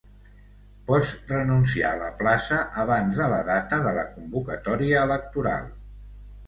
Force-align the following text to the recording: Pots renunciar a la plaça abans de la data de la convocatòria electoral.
Pots 0.87 1.11
renunciar 1.31 1.91
a 1.97 2.01
la 2.05 2.09
plaça 2.23 2.63
abans 2.85 3.23
de 3.23 3.31
la 3.35 3.43
data 3.53 3.81
de 3.87 3.97
la 4.01 4.09
convocatòria 4.19 5.07
electoral. 5.11 5.75